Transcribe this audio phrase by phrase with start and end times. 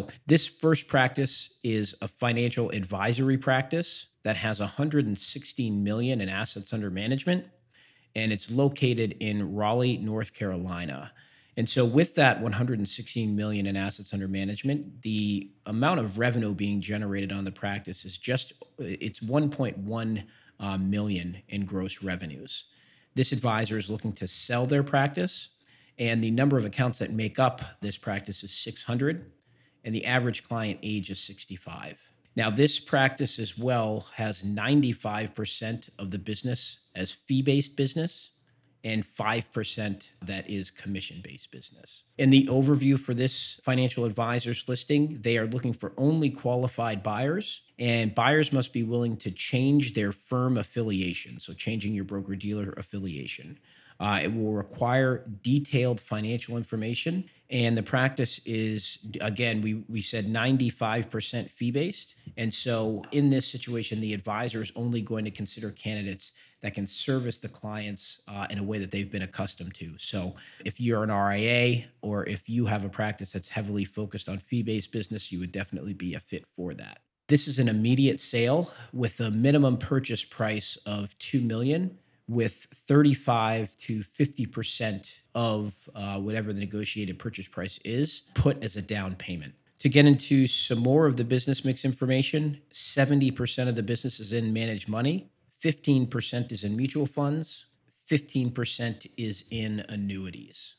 [0.00, 6.72] So, this first practice is a financial advisory practice that has 116 million in assets
[6.72, 7.46] under management
[8.14, 11.12] and it's located in Raleigh, North Carolina.
[11.56, 16.80] And so with that 116 million in assets under management, the amount of revenue being
[16.80, 20.24] generated on the practice is just it's 1.1
[20.58, 22.64] uh, million in gross revenues.
[23.14, 25.50] This advisor is looking to sell their practice,
[25.98, 29.30] and the number of accounts that make up this practice is 600,
[29.84, 31.98] and the average client age is 65.
[32.36, 38.30] Now, this practice as well has 95% of the business as fee based business
[38.82, 42.04] and 5% that is commission based business.
[42.16, 47.62] In the overview for this financial advisors listing, they are looking for only qualified buyers,
[47.78, 51.38] and buyers must be willing to change their firm affiliation.
[51.40, 53.58] So, changing your broker dealer affiliation.
[53.98, 57.28] Uh, it will require detailed financial information.
[57.50, 62.14] And the practice is, again, we, we said 95% fee based.
[62.40, 66.86] And so in this situation, the advisor is only going to consider candidates that can
[66.86, 69.98] service the clients uh, in a way that they've been accustomed to.
[69.98, 74.38] So if you're an RIA or if you have a practice that's heavily focused on
[74.38, 77.00] fee based business, you would definitely be a fit for that.
[77.28, 83.76] This is an immediate sale with a minimum purchase price of 2 million with 35
[83.76, 89.52] to 50% of uh, whatever the negotiated purchase price is put as a down payment.
[89.80, 94.32] To get into some more of the business mix information, 70% of the business is
[94.32, 95.30] in managed money,
[95.64, 97.64] 15% is in mutual funds,
[98.10, 100.74] 15% is in annuities.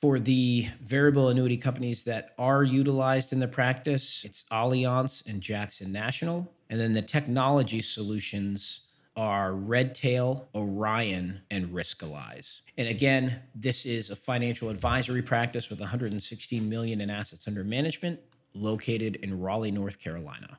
[0.00, 5.92] For the variable annuity companies that are utilized in the practice, it's Allianz and Jackson
[5.92, 6.52] National.
[6.68, 8.80] And then the technology solutions
[9.16, 12.60] are Redtail, Orion, and Riskalyze.
[12.76, 18.20] And again, this is a financial advisory practice with 116 million in assets under management
[18.54, 20.58] located in Raleigh, North Carolina.